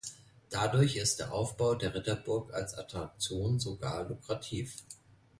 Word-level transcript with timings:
Dadurch 0.49 0.95
ist 0.95 1.19
der 1.19 1.31
Aufbau 1.31 1.75
der 1.75 1.93
Ritterburg 1.93 2.51
als 2.55 2.73
Attraktion 2.73 3.59
sogar 3.59 4.09
lukrativ. 4.09 4.77